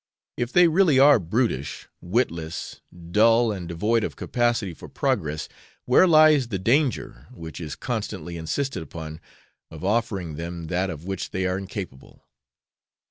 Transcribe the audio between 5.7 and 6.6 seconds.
where lies the